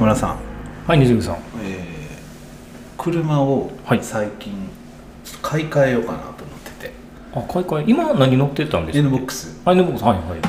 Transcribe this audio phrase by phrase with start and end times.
[0.00, 0.38] 中村さん、
[0.86, 1.36] はい水口さん。
[1.62, 2.00] えー
[2.96, 3.98] 車をはい。
[4.02, 4.52] 最近
[5.42, 6.34] 買い替えようかなと思っ
[6.64, 6.92] てて、
[7.34, 10.40] あ買い替え今何乗ってたんですか？N-BOX あ N ボックスはいはい。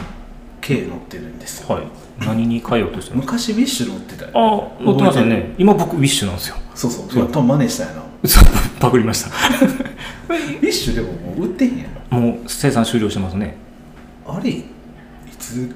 [0.61, 1.61] K 乗ってるんです。
[1.69, 1.85] よ、はい。
[2.19, 5.53] 何に変えようとして昔ウィッシュ乗ってたよあ乗ってますよね。
[5.57, 6.55] 今僕ウィッシュなんですよ。
[6.75, 7.11] そうそう。
[7.11, 8.01] そう多分真似したんやな。
[8.29, 8.43] そう
[8.79, 9.29] パクりました。
[10.33, 13.57] ウィッシュでももう売ってへんやろもう生産終了してますね。
[14.25, 14.63] あれい
[15.37, 15.73] つ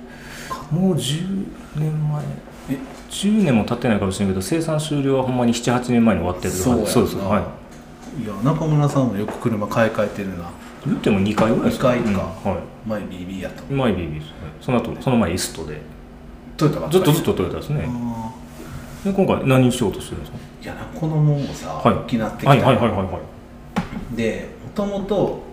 [0.50, 0.64] か？
[0.72, 1.46] もう10
[1.78, 2.24] 年前
[2.70, 2.78] え
[3.10, 7.18] 10年も経ってないかもしれないけど生産終了はほんまに78年前に終わってるそうそうです。
[7.18, 7.54] は
[8.20, 8.24] い。
[8.24, 10.50] いや中村さんもよく車買い替えてるな
[10.86, 12.34] 言っても2回ぐらいですか二回か。
[12.46, 12.52] うん。
[12.52, 12.62] はい。
[12.88, 15.82] 前 BB やった前 BB です、はい、その後その前イストで。
[16.58, 17.86] トヨタずっとずっとトヨタですね。
[17.88, 18.32] あ
[19.04, 20.38] で今回何しようとしてるんですか？
[20.62, 22.10] ーいやなこのもんはい。
[22.10, 22.50] 気になってきた。
[22.50, 23.20] はいはいはいはいは
[24.14, 24.16] い。
[24.16, 25.44] でもともと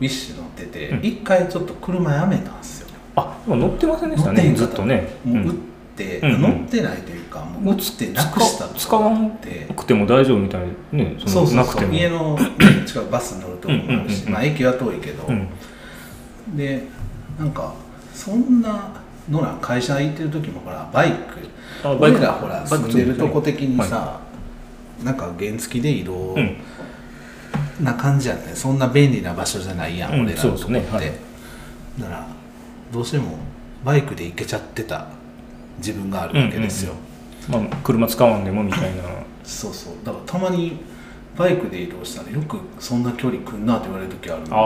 [0.00, 1.04] ウィッシュ乗っててうん。
[1.04, 2.88] 一、回ちょっと車やめたんですよ。
[3.16, 4.54] あでも乗ってませんでしたね。
[4.54, 5.08] ずっとね。
[5.24, 5.54] もう売っ
[5.92, 9.94] んて、乗ってないというかもう売ってなくしたと使わんってなくて。
[9.94, 11.56] も大丈夫みたいねそそうそうそう。
[11.56, 11.92] のなくても。
[11.92, 12.38] 家の
[12.86, 15.48] 近くバス乗るとこもあるし、まあ駅は遠いけど、うん。
[16.56, 16.82] で
[17.38, 17.74] なんか
[18.14, 18.92] そんな
[19.30, 21.38] のら会社行ってる時もほらバイク。
[21.84, 22.18] あバイク。
[22.18, 24.20] 俺らほら住んでるとこ的にさ、は
[25.04, 26.56] なんか原付で移動うん。
[27.82, 31.12] な感じやねそんな便利な場所じゃないやん、うん俺らのとこって、ねはい。
[31.98, 32.26] だから
[32.92, 33.38] どうしても
[33.84, 35.06] バイクで行けちゃってた
[35.80, 36.94] 自分があるわけですよ、
[37.48, 39.02] まあ車使わんでもみたいな。
[39.42, 39.94] そうそう。
[40.04, 40.78] だからたまに
[41.36, 44.56] バイクで移動したらよくそんな距離来んなって言われる時あるあ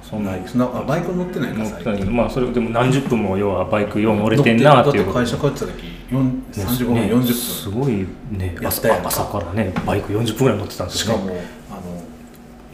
[0.00, 0.30] あそんな。
[0.32, 2.06] なんなあバイク乗ってないか最近。
[2.06, 5.12] どまあそれでも何十分も要はバイク4乗れてんなっていう。
[5.12, 5.72] 会社帰ってた時
[6.10, 7.00] 4 35分、ね。
[7.12, 8.56] 40分すごいね。
[8.64, 9.00] 朝か。
[9.04, 11.22] 朝からねバイク40分ぐらい乗ってたんですよね。
[11.24, 11.40] しかも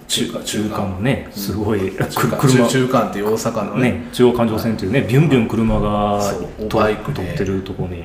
[0.06, 2.69] 中華中間もねすごい、中く間車。
[2.69, 3.92] 中中間っていう大阪のね。
[3.92, 6.20] ね中央環状線っていうね、ビュンビュン車が
[6.70, 7.24] バイクで。
[7.27, 8.05] 通ってるとこに。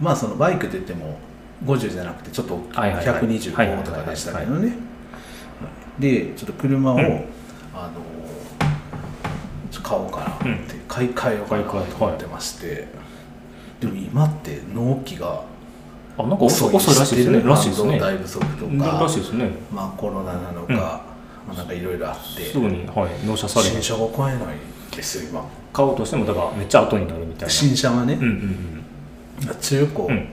[0.00, 1.18] まあそのバイクって言っても
[1.64, 3.06] 50じゃなくてちょっと大きいはいはい。
[3.06, 4.72] はい125とかでしたけどね。
[5.98, 7.02] でちょっと車を、うん。
[7.74, 8.00] あの
[9.82, 10.80] 買おうかなって、うん。
[10.88, 12.86] 買い替えようかなと思ってまして、
[13.80, 15.42] でも今って納期が
[16.18, 17.42] あなんか遅い遅いらしいですね。
[17.42, 17.98] らしいですね。
[17.98, 19.50] 半導体不足とらかね。
[19.72, 21.09] まあコロナなのか、うん
[21.50, 22.42] まあ、なんかいろいろあって。
[22.42, 24.56] すぐに、はい、納車され新車が買えない
[24.96, 25.44] ですよ今。
[25.72, 27.50] 買おうとしてもだからめっちゃ後になるみたいな。
[27.50, 28.14] 新車はね。
[28.14, 28.84] うん、うん
[29.60, 30.10] 中古、うん。
[30.10, 30.28] うん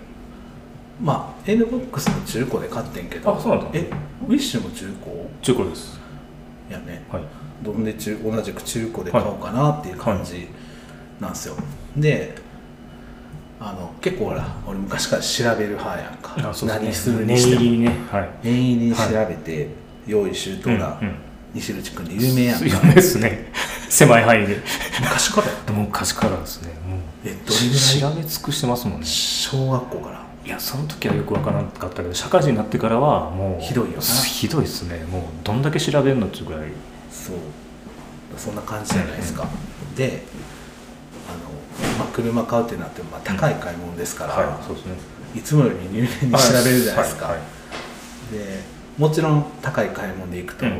[1.00, 3.36] まあ NBOX の中古で買ってんけど。
[3.36, 3.70] あそうなんだ。
[3.74, 3.88] え
[4.28, 5.30] ウィッシュも中古？
[5.44, 6.00] 中古です。
[6.72, 7.06] やね。
[7.12, 7.22] はい。
[7.64, 10.48] どんで中同じく中古で買おうかなっていう感じ
[11.20, 11.56] なんですよ、
[11.96, 12.36] で
[13.60, 16.36] あの結構ほら俺昔から調べる派やんか。
[16.36, 16.44] ね。
[16.68, 17.62] 何するに念しても。
[17.62, 17.96] 入りにね。
[18.12, 18.30] はい。
[18.44, 19.70] 念入りに調べて、
[20.08, 21.16] 用意周到な、うんうん。
[21.54, 23.52] 西口君で有名やんか有名ですね。
[23.90, 24.58] 狭い範囲で。
[25.02, 25.48] 昔から。
[25.48, 26.70] やったもう昔からですね。
[26.88, 28.16] もうえどれぐらい？
[28.16, 29.06] 調べ尽くしてますもんね。
[29.06, 30.26] 小学校から。
[30.46, 34.02] いやその時はよく分からなかったけど社会人になってからはもうひどいよな。
[34.02, 35.04] ひどいですね。
[35.12, 36.62] もうどんだけ調べるのっていうぐらい。
[37.12, 37.36] そう。
[38.38, 39.48] そんな感じじゃないですか、
[39.96, 40.22] で
[41.28, 44.94] あの、まあ、車買うってなってもまあ高い買い物ですから、はいそうですね。
[45.36, 48.38] い、つもより入念に調べるじゃないですか、はいはい。
[48.38, 48.62] で
[48.98, 50.72] もちろん高い買い物で行くと、うん。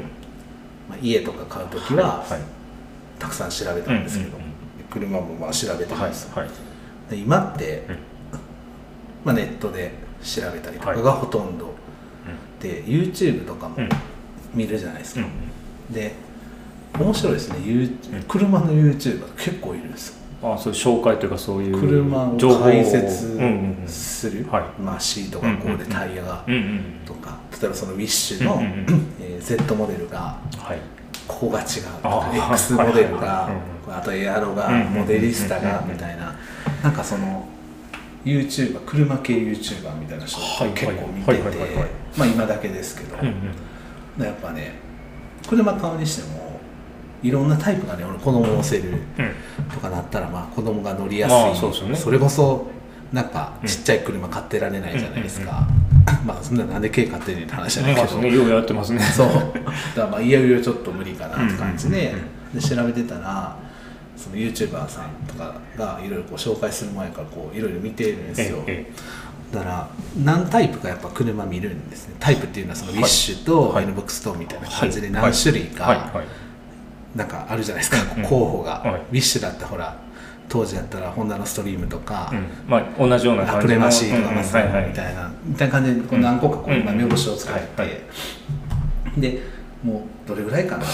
[0.90, 2.42] まあ、家とか買う時は、はい
[3.20, 4.54] たくさん調べたんですけど、うんうんうん。
[4.92, 6.50] 車もまあ調べてはいます、はい
[7.10, 7.96] で今って、うん。
[9.26, 11.02] まあ、ネットで調べたりとかはい。
[11.02, 11.74] がほとんど、
[12.62, 13.90] で YouTube とかもうん。
[14.54, 16.14] 見るじゃないですか、うんで
[16.98, 20.10] 面白いですね、ユー車の YouTuber 結構いるんです
[20.42, 20.54] よ。
[20.54, 23.88] あそういう紹介というかそういう車を解説うんうんうん。
[23.88, 24.82] する、はい。
[24.82, 26.82] まあ、シートがこうでタイヤがうんうん。
[27.06, 28.62] とか例えばそのウィッシュの、うん
[29.22, 30.80] えー Z モデルがはい。
[31.28, 31.68] ここが違う。
[32.02, 33.54] とか X モデルが、はい
[33.90, 36.36] あとエアロが、うんモデリスタがみたいな。
[36.84, 37.48] なんかその
[38.26, 41.42] YouTuber 車系 YouTuber みたいな人はい結構見てて
[42.18, 43.28] まあ今だけですけど、うん
[44.18, 44.26] うん。
[44.26, 44.74] やっぱね
[45.48, 46.60] 車買うにしても
[47.24, 49.00] いろんなタイプがね俺子供を乗せるうん。
[49.74, 52.68] とかなったらまあ子供が乗りやすい、まあそれこそ
[53.14, 53.68] なんかうん。
[53.68, 55.66] ちっちゃい車買ってられないじゃないですか、
[56.28, 59.00] まあそんななんで軽買ってんねんって話じゃないけど、まあねようやってますね。
[59.00, 59.28] そう。
[59.28, 59.42] だか
[59.96, 62.14] らまあいよいよちょっと無理かなって感じで,、
[62.54, 63.58] で調べてたら
[64.18, 68.92] その YouTuber さんとかがいろいろこう紹介する前からこういろいろ見てるんですよ、え
[69.52, 69.90] だから
[70.22, 72.16] 何タイプかやっぱ車見るんですね。
[72.20, 73.86] タイプっていうのはそのウィッシュとはい。
[73.86, 77.18] NBOX とみたいなえ感じで何種類かはい。
[77.18, 78.24] なんかあるじゃないですか、うん。
[78.24, 79.02] 候補が、はい。
[79.02, 79.98] ウィッシュだったらほら
[80.50, 82.48] 当時だったらホンダのストリームとか、うん。
[82.68, 83.60] まあ同じような感じの。
[83.60, 84.84] アプレマシーとかマスタはいはい。
[84.86, 88.02] ーみたいなみたいな感じでこう何個かこう目星をつけてはいて
[89.18, 89.40] で
[89.84, 90.86] もうどれぐらいかな。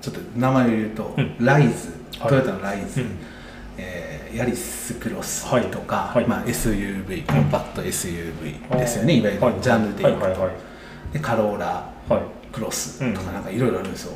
[0.00, 1.36] ちょっと名前を言うと、うん。
[1.44, 1.88] ライズ。
[2.18, 2.28] はい。
[2.28, 3.18] トヨタのライズ、うん。
[3.78, 6.26] えーヤリスクロスはいとか、はい。
[6.26, 9.22] まあ、SUV コンパクト SUV ですよね、い。
[9.22, 9.54] わゆるはい。
[9.62, 10.50] ジャンルでいうと、はいはいはい。
[11.12, 12.20] でカローラはい。
[12.52, 13.14] クロスうん。
[13.14, 14.12] とかなんかいろいろあるんですよ、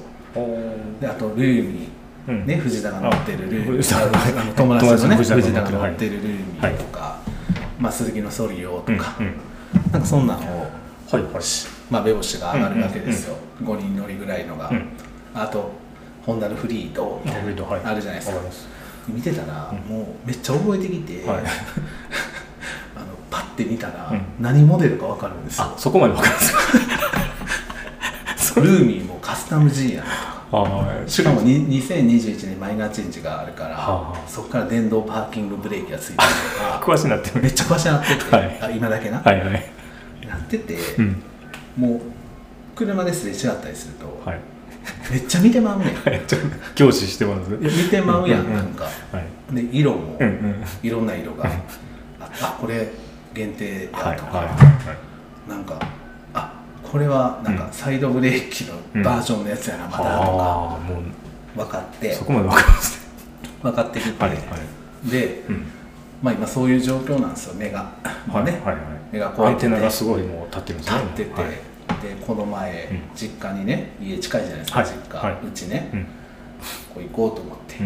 [1.00, 1.88] であとルーミうん
[2.30, 3.84] ね、藤田が乗ってるルーミ
[4.40, 7.18] あの友達のね藤田が乗っててるルーミとか、
[7.78, 9.14] まあ、鈴木のソリオとか、
[9.92, 10.60] なんかそんなのを、
[11.10, 11.42] はいはい。
[11.90, 14.88] まあ、ベボシが上がるわけですよ、5人乗りぐらいのが、うん。
[15.34, 15.72] あと
[16.24, 17.42] ホンダのフリードみたい。
[17.44, 18.40] なあるじゃないですか。
[19.08, 19.78] 見てたら、うん。
[19.96, 21.42] もうめっちゃ覚えてきて、はい。
[22.96, 24.22] あのパッて見たら、うん。
[24.40, 25.64] 何モデルか分かるんですよ。
[25.64, 26.52] あそこまでわかるんです
[28.54, 28.60] か？
[28.60, 30.16] ルーミーもカスタム G やなと
[31.06, 37.42] しかもに2021年マイナーチェンジがあるから、はあそこから電動パーキングブレーキがついてるとか 詳しくなってる。
[37.42, 38.58] めっちゃ詳しなってて、はい。
[38.60, 39.70] あ今だけな、はいはい。
[40.28, 41.22] なってて、うん。
[41.76, 42.00] もう
[42.74, 44.40] 車ですれ違ったりすると、はい。
[45.10, 45.88] めっちゃ見てまうねん。
[45.88, 46.22] いはい。
[46.26, 47.52] ちょっと凝視してます。
[47.52, 48.84] や見てまうやん、なんか。
[48.84, 48.90] は
[49.52, 49.54] い。
[49.54, 50.64] で色も、うんうん。
[50.82, 51.44] いろんな色が、
[52.20, 52.88] ああこれ
[53.34, 55.10] 限定やとか、はいはいはい
[55.48, 55.99] なんかあ
[56.90, 60.78] これはなんかサイドブレーキのバージョンのやつやな、まだとか。
[61.56, 62.10] 分かって。
[62.10, 63.10] うそこまでわかるんですね
[63.62, 65.10] 分かってきて、はいはい。
[65.10, 65.66] で、うん。
[66.22, 68.76] まあ今そういう状況なんですよ目が、ねはいはいはい。
[69.12, 69.62] 目がこうアやって。
[69.62, 71.00] てンテナがすごいもう立ってるんですね。
[71.12, 71.50] 立ってて、はい。
[71.50, 71.56] で
[72.26, 73.02] この前、うん。
[73.14, 75.46] 実家にね家近いじゃないですか、はい実家、はい。
[75.46, 76.04] うちね、うん。
[76.04, 76.08] こ
[77.00, 77.76] う行こうと思って、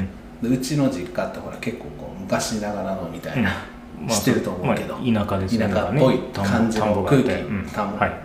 [0.42, 0.50] うん。
[0.50, 3.73] でうちの実家ってほら結構こう昔ながらのみたいな、まあ
[4.08, 7.66] 知ってると思うけど、まあ田舎ですね田舎っぽい感じの空気、ん。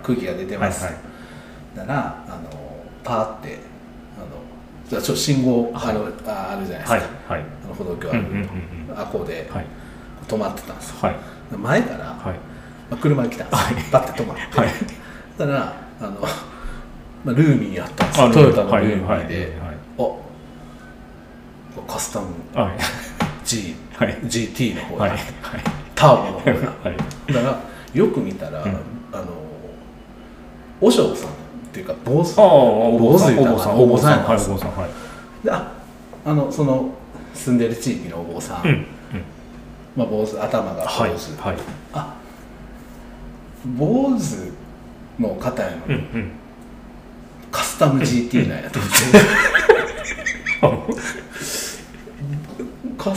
[0.04, 1.78] 空気が出てます、はいはい。
[1.78, 2.50] だからあの
[3.04, 3.58] パーって
[4.18, 4.28] あの
[4.90, 7.42] じゃあちょっと信号あの、ああるじゃないですか、はいはい。
[7.66, 8.50] あの歩道橋ある、うんうん
[8.96, 9.66] あこうではい。
[10.28, 10.96] 止まってたんですよ。
[11.02, 11.16] はい。
[11.58, 12.36] 前から、はい。
[12.92, 14.70] まあ、車が来たんですよ、パッて止まって、はい。
[15.38, 16.28] だからあの、ま
[17.32, 19.54] あ、ルーミーやったんですあよトヨタのはいルーミーで、
[19.98, 20.20] お
[21.88, 22.28] カスタム。
[22.54, 22.78] はい。
[23.46, 25.12] G、はい GT の方だ、はい。
[25.12, 25.20] はい。
[25.96, 26.52] ターボの方だ
[26.84, 26.98] はい
[27.34, 27.60] だから
[27.94, 28.72] よく見たら、うん。
[29.12, 29.26] あの
[30.82, 31.34] 和尚さんっ
[31.74, 32.36] ていうか坊主。
[32.36, 34.12] 坊さん坊主お坊さんお坊さん。
[34.12, 34.50] やったんはいです。
[34.50, 34.90] お坊さんはい。
[35.44, 35.74] であ
[36.26, 36.90] あのその
[37.34, 38.86] 住んでる地域のお坊さん、うんうん。
[39.96, 41.18] まあ、坊主頭が坊主、はいは
[41.54, 41.58] い。
[41.94, 42.16] あ
[43.78, 44.52] 坊主
[45.20, 46.32] の方やのに、うんうん。
[47.52, 48.98] カスタム GT なんやと思って。
[53.00, 53.14] か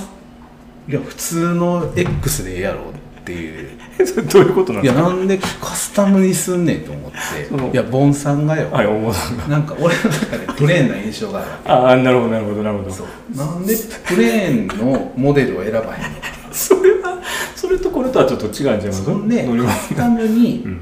[0.88, 2.80] いや普通の X でええやろ
[3.20, 3.70] っていう。
[4.06, 5.00] それどういうことなんいですか？
[5.02, 7.72] やなんでカスタムにすんねんと思って。
[7.72, 9.44] いやボンさんがよ、はいお坊さんが。
[9.48, 11.48] なんか俺の中でプレーンな印象がある。
[11.66, 12.90] ああなるほどなるほどなるほど。
[12.90, 13.36] そう。
[13.36, 13.76] なんで
[14.06, 15.88] プレーンのモデルを選ばへんの？
[16.82, 17.22] れは
[17.54, 20.80] それとこれとはちょっと違うんじゃないますそんで乗り物カスタムに、うん。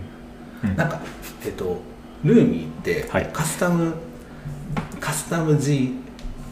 [0.64, 0.76] うん。
[0.76, 0.98] なんか
[1.44, 1.80] えっと
[2.24, 3.28] ルーミーってはい。
[3.32, 3.92] カスタム、
[4.98, 5.94] カスタム G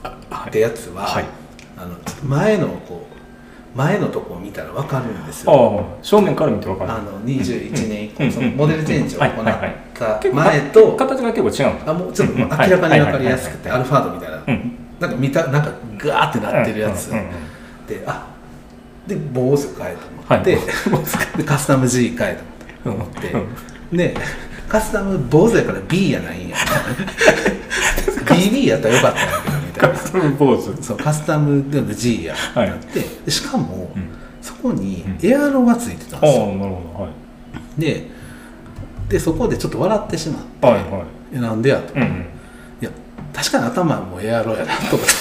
[0.04, 1.24] ってやつは、はい。
[1.78, 1.94] あの
[2.28, 3.17] 前のこう
[3.74, 5.84] 前のとこを見たら分かるんですよ。
[6.02, 6.90] 正面から見てわかる。
[6.90, 14.72] あの21年以降、うんそのモデルチェンジを行った前と、形が結構違うあもうちょっと明らかに分かりやすくて、はいアルファードみたいな、うん。
[15.00, 17.10] なんか見たなんかガーってなってるやつ、
[17.86, 18.26] であ
[19.06, 20.60] で坊主買えと思って、は
[21.36, 21.36] い。
[21.36, 22.38] で カスタム G 買え
[22.84, 23.34] と思って、
[23.96, 24.14] で
[24.68, 26.56] カスタム坊主やから B やないんや。
[28.28, 29.47] BB やったらよかったんや
[29.78, 30.82] たいなカスタム坊主。
[30.82, 32.34] そうカスタムでも G や。
[32.34, 34.08] ってはいなって、でしかも、うん。
[34.42, 35.26] そこにうん。
[35.26, 37.02] エアロがついてたんですよ、なるほど。
[37.04, 37.80] はい。
[37.80, 38.06] で
[39.08, 41.02] でそこでちょっと笑ってしまって、はいはい。
[41.34, 42.26] えなんでやと、いうんうん。
[42.80, 42.90] や
[43.32, 45.12] 確かに頭もエアロやなと思って。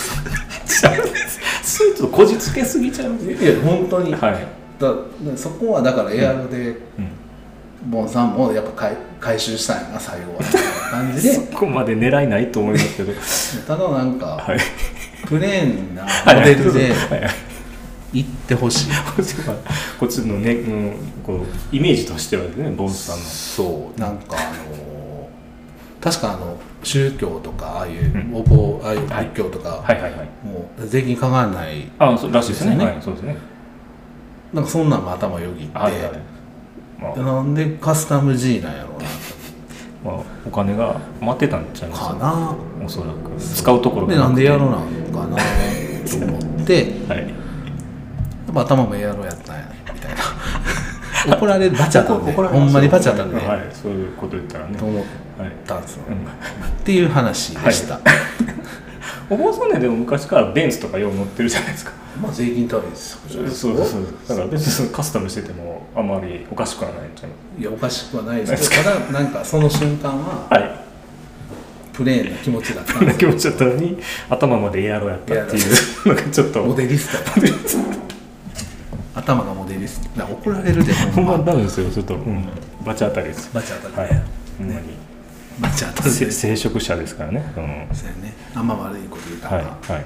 [0.68, 4.48] スーツをこじつけすぎちゃいますねいや本当に、はい。
[4.80, 4.94] だ
[5.36, 7.10] そこはだからエアロで、うん
[7.90, 10.40] ボンさんもやっぱ回回収したんやな最後は。
[10.40, 11.34] みたいな感じで。
[11.36, 13.78] そこまで狙いないと思いますけど。
[13.78, 14.60] ただなんか、はい。
[15.26, 17.22] プレーンなはいモデルではい。
[17.22, 17.30] はい
[18.14, 18.88] 行ってほしい、
[20.00, 20.94] こっちのね、うん、
[21.26, 23.24] こうイメージとしてはね坊主さんの。
[23.24, 25.30] そうなんかあの
[26.00, 28.36] 確かあの宗教とかああいううん。
[28.36, 29.26] お坊、ああいうはい。
[29.26, 30.22] 仏教とか、はいはいはい。
[30.46, 32.78] もう税金かからないあそうらしいですね。
[32.78, 33.36] はいそうですね。
[34.54, 36.37] なんかそんなんも頭よぎって、はいはい
[37.00, 37.20] まあ。
[37.20, 39.08] なんでカスタム G なんやろうな。
[40.14, 42.02] まあ、お金が待ってたんちゃいます？
[42.04, 42.56] かな。
[42.86, 43.40] おそらく。
[43.40, 44.76] 使うところがでなんでやろうな
[45.22, 45.44] なのかな。
[46.10, 46.74] と思って。
[47.08, 47.20] はい。
[47.20, 50.18] やっぱ頭もエアロやったんやねみたいな。
[51.36, 52.32] 怒られるバチャだね。
[52.32, 53.68] ほんまにバチャだね、はい。
[53.74, 54.76] そういうこと言ったらね。
[54.78, 55.04] と思っ
[55.38, 56.20] はいたんですよ、うんっ
[56.84, 58.00] ていう話でした、
[59.30, 61.92] お坊さんねでも昔からベンツとかよう乗ってるじゃないですか。
[62.22, 63.78] まあ税金対策じゃないですか。
[63.78, 67.08] そうそうだから別にカスタムしててもあまりおかしくはない
[67.58, 67.62] い？
[67.62, 70.88] いやおかしくはないですけどただなんかその瞬間ははい。
[71.92, 73.32] プレーンな気持ちだったんそんなですよ。
[73.32, 73.98] 気持ちだったのに
[74.30, 76.08] 頭までエアロやったっていう。
[76.08, 76.64] のがちょっと。
[76.64, 77.32] モデリスト
[79.16, 80.20] 頭がモデリスト。
[80.20, 81.90] な怒られるでほんまですよ。
[81.90, 82.48] ちょっと、うん、
[82.86, 83.50] バチ当たりです。
[83.52, 84.12] バチ当たはい。
[84.60, 84.90] ほんまに。
[85.60, 88.36] バチ当たりせで聖職者ですからね、うん、そうやね。
[88.54, 89.66] あんま悪いこと言うたはい。
[89.66, 90.06] ら、はい。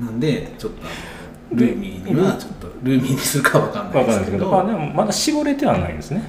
[0.00, 0.90] なんでちょっとあの
[1.52, 6.22] ルーミーにはちょっとルーミーにするかわかんないですけど、まあ、でもまだ絞れてはないんですね。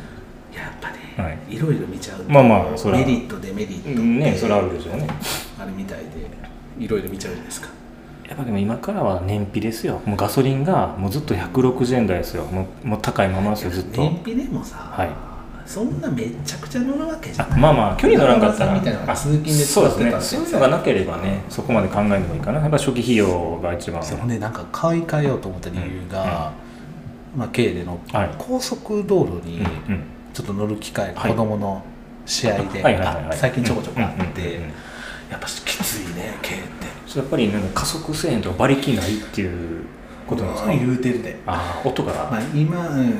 [0.55, 1.55] やっぱね、はい。
[1.55, 5.07] い、ろいろ見ちゃうとまあまあそれはメリットデメリットねそれはあるでしょうね。
[5.59, 6.05] あるみたいで
[6.79, 7.69] いろいろ見ちゃうじゃないですか？
[8.27, 10.01] やっぱでも今からは燃費ですよ。
[10.05, 12.43] もうガソリンがもうずっと160円台ですよ。
[12.45, 14.01] もうもう高いままですよずっと。
[14.01, 15.09] 燃費でもさ、はい
[15.69, 17.61] そんなめちゃくちゃ乗るわけじゃあない。
[17.61, 20.15] まあまあ距離乗らんかったらみたいな通勤で使そうですね。
[20.19, 22.59] そういうのがなければねそこまで考えるのもいいかな。
[22.59, 24.01] やっぱ初期費用が一番。
[24.03, 26.51] そうほんでなんか買い替えようと思った理由が、
[27.37, 28.29] まあ、軽でのはい。
[28.39, 30.03] 高速道路にうんうん。
[30.33, 31.31] ちょっと乗る機会がはい。
[31.31, 31.83] 子供の
[32.25, 34.63] 試合ではい最近ちょこちょこあっうんうんうんてうん。
[34.63, 36.87] やっぱきついね軽って。
[37.05, 39.85] そうやっぱりなんか加速せんとか馬力ないっていう
[40.25, 40.71] ことなんですか？
[40.71, 41.37] うん言うてるで。
[41.45, 43.13] ああ音が、まあ今うん、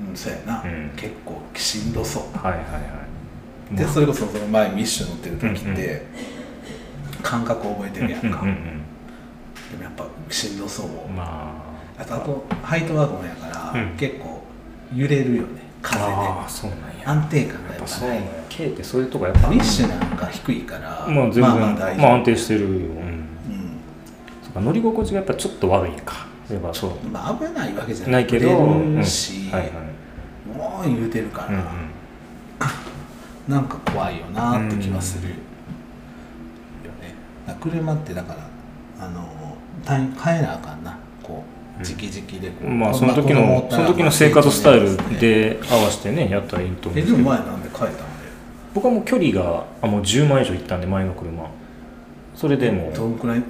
[0.00, 0.90] うん、そうやな、うん。
[0.96, 2.38] 結構しんどそう。
[2.38, 2.78] はいはいは
[3.72, 3.76] い。
[3.76, 6.06] でそれこそその前ミッシュ乗ってる時うんうって
[7.22, 8.62] 感覚覚えてるやんか、うんうんうん。
[9.70, 10.86] でもやっぱしんどそう。
[10.86, 11.62] うんま
[11.98, 12.04] あ。
[12.04, 13.96] とあとハイトワゴンやから、うん。
[13.96, 14.42] 結構
[14.94, 15.62] 揺れるよね。
[15.82, 16.06] あ風で。
[16.06, 17.10] ああそうなんや。
[17.10, 18.22] 安定感がやっぱない。
[18.48, 19.48] K ってそういうとこやっぱ。
[19.48, 23.26] ミッシュなんか低いからまあ全然、まあまあ安定してるよ、うん、うん。
[24.42, 27.08] そうか乗り心地がやっぱちょっと悪いかやっぱそう。
[27.08, 28.26] まあ危ないわけじゃない。
[28.26, 29.52] けど、揺れるし、うん。
[29.52, 29.70] はいはい。
[30.56, 31.62] もう言うてるから、うんうん。
[33.54, 35.34] なんか怖いよなって気はするよ
[37.00, 37.14] ね、
[37.60, 38.34] 車ってだか
[38.98, 39.26] らあの
[39.84, 40.98] 単位変えなあかんな。
[41.22, 41.44] こ
[41.78, 47.22] う直々でこう、まあその時まあのその時の生活スタイルまあで合わせてねやったらいいと思うんえでけど。
[47.22, 48.02] 前なんで変えたんで？
[48.74, 51.44] 僕はもう距離があもう10万以上いったんで前の車。
[52.34, 52.94] それでもう。
[52.94, 53.38] どんくらい？
[53.38, 53.42] え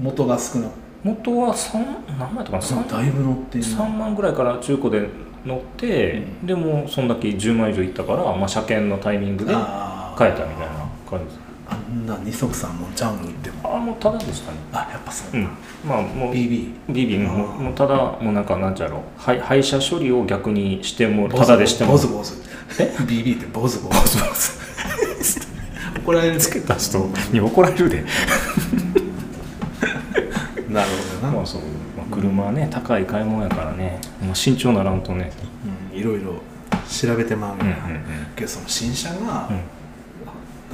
[0.00, 0.68] 元が少な
[1.04, 1.78] 元は3
[2.18, 5.08] 何万やったかな？3だいぶ乗ってんな3万ぐらいから中古で
[5.44, 6.46] 乗って、うん。
[6.46, 11.48] でもそんだけ10万以上いったから、まあ、車検のタイミングで変えたみたいな感じです。
[11.70, 14.58] あんな二足三もちゃうの売ってもああもうただでしたね。
[14.72, 15.48] あやっぱそううん。
[15.86, 18.98] まあもう BB ビビももうただもうなんかなんちゃろ。
[18.98, 21.92] う廃廃車処理を逆にしてもただでしても。
[21.92, 22.34] ボズボズ
[22.80, 24.18] え？BB ってボズボズ
[26.02, 26.38] 怒られる。
[26.38, 28.04] つけた人に怒られるで
[30.78, 31.60] なるほどな、まあそう、
[31.96, 35.32] まあ、車はね高い買い物やからね、まあ、慎重ならんとね。
[35.92, 36.34] うん、いろいろ
[36.88, 37.66] 調べてまううん。
[37.66, 38.00] んや、うんうん。
[38.36, 39.60] けどその新車が、うん。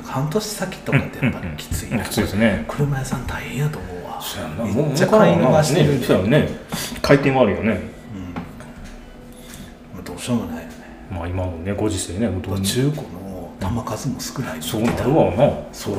[0.03, 2.65] 半年先とかってやっぱりきついな、うんきついですね。
[2.69, 4.21] 車屋さん大変やと思うわ。
[4.21, 4.65] そうやな。
[4.65, 6.49] めっちゃ買い逃してる、ねそうやね。
[7.01, 7.73] 回転もあるよね。
[7.73, 8.35] うん。
[9.95, 10.75] まあどうしようもないよね、
[11.11, 15.51] まあ今のねご時世ね中古の玉数も少ないそうなるわな。
[15.73, 15.97] そら。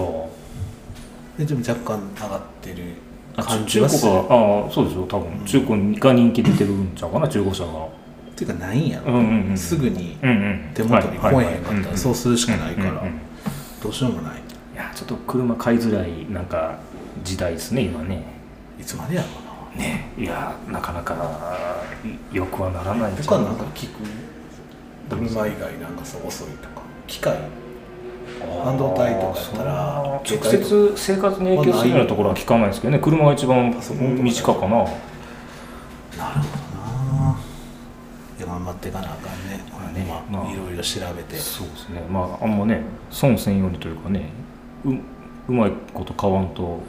[1.39, 2.83] ででも若干上がってる。
[3.04, 3.04] あ
[3.43, 4.21] 感じ中古はするがあ
[4.67, 5.45] あそうですよ多分。
[5.45, 7.85] 中古が人気出てるんちゃうかな中古車が。
[7.85, 9.57] っていうかないんやろ、うんうんうん。
[9.57, 10.17] すぐに
[10.73, 13.03] 手元に来えへんかったはいらそうするしかないから。
[13.81, 14.41] どうしようもない。
[14.73, 16.79] いやちょっと車買いづらいなんか
[17.23, 18.23] 時代ですね今ね。
[18.79, 19.27] いつまでやろ
[19.73, 19.83] うな。
[19.83, 20.11] ね。
[20.17, 21.15] いやなかなか
[22.33, 23.99] よくはならないんです他なんか聞く？
[25.09, 26.81] 車以外なんかそう遅いとか。
[27.07, 27.37] 機械？
[28.65, 33.00] 半導体とかやったら直接生活に影響するようなところは聞かないですけどね。
[33.00, 34.69] 車が一番パソコンとかな。
[34.69, 34.98] なるほ
[36.17, 36.24] ど
[36.81, 37.38] な。
[38.39, 39.63] いや頑張っていかなあかんね。
[39.72, 41.36] これねまあまあいろいろ調べて。
[41.36, 42.01] そうですね。
[42.10, 42.81] まああんまね
[43.12, 44.29] 損せんようにというかね
[44.84, 46.79] ううまいこと買わんと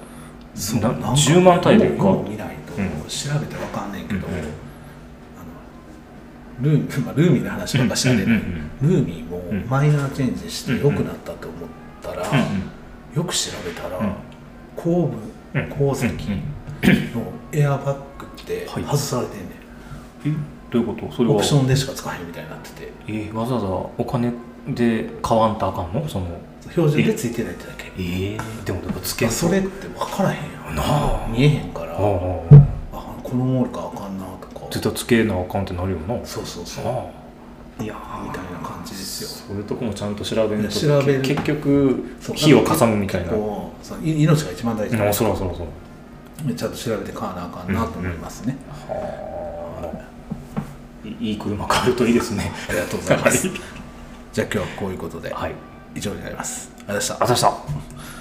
[0.54, 2.30] なそうなんか10万単位でも買う。
[2.30, 4.34] 見ないとうん調べてわかんねんけど、うん。
[4.34, 4.66] うん
[6.62, 8.26] ルー, まあ、ルーミーの話ばっかしゃべる、
[8.80, 11.32] ルーミーもうんマイナーチェンジして良くなった
[13.16, 14.12] よく調べたら、うん。
[14.76, 15.16] 後部
[15.58, 15.68] うん。
[15.70, 16.42] 後席うん。
[17.14, 18.84] のエアバッグってはい。
[18.84, 20.36] 外されてんねん、え？
[20.70, 21.10] どういうこと？
[21.12, 21.36] それは。
[21.36, 22.92] オプションでしか使えへんみたいになってて。
[23.08, 24.32] えーわざわざお金
[24.68, 26.06] で買わんとあかんの？
[26.08, 26.26] その
[26.70, 30.74] 標準でついてないってだけええでもやっぱつけそれって分からへんやん。
[30.74, 31.28] なあ。
[31.30, 31.92] 見えへんから。
[31.92, 32.00] ああ。
[32.92, 34.66] あこのモールかあかんなとか。
[34.70, 36.18] 絶対つけなあかんってなるよな。
[36.26, 36.86] そうそうそう。
[36.86, 37.25] ああ
[37.78, 39.28] いやみたいな感じですよ。
[39.48, 41.22] そういうとこもちゃんと調べんと調べる。
[41.22, 42.04] け結局
[42.34, 43.32] 火をかさむみたいな。
[44.02, 46.54] 命が一番大事あそらそらそら。
[46.54, 48.56] ちゃんと調べて買わなあかんなと思いますね、
[48.88, 49.90] は
[51.04, 52.52] あいいい車買えるといいですね。
[52.68, 53.48] ありがとうございます。
[54.32, 55.54] じゃあ今日はこういうことではい。
[55.94, 56.70] 以上になります。
[56.88, 58.15] ありがとうございました